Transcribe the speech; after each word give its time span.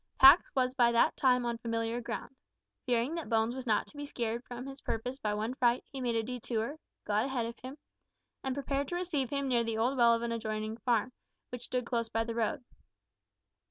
Pax 0.19 0.49
was 0.55 0.73
by 0.73 0.91
that 0.93 1.15
time 1.15 1.45
on 1.45 1.59
familiar 1.59 2.01
ground. 2.01 2.35
Fearing 2.87 3.13
that 3.13 3.29
Bones 3.29 3.53
was 3.53 3.67
not 3.67 3.85
to 3.85 3.95
be 3.97 4.07
scared 4.07 4.43
from 4.43 4.65
his 4.65 4.81
purpose 4.81 5.19
by 5.19 5.35
one 5.35 5.53
fright, 5.53 5.83
he 5.91 6.01
made 6.01 6.15
a 6.15 6.23
detour, 6.23 6.77
got 7.05 7.25
ahead 7.25 7.45
of 7.45 7.59
him, 7.61 7.77
and 8.43 8.55
prepared 8.55 8.87
to 8.87 8.95
receive 8.95 9.29
him 9.29 9.47
near 9.47 9.63
the 9.63 9.77
old 9.77 9.95
well 9.99 10.15
of 10.15 10.23
an 10.23 10.31
adjoining 10.31 10.77
farm, 10.77 11.11
which 11.51 11.65
stood 11.65 11.85
close 11.85 12.09
by 12.09 12.23
the 12.23 12.33
road. 12.33 12.63